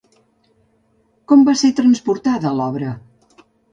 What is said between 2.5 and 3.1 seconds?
l'obra?